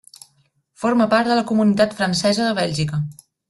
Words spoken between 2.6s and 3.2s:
Bèlgica.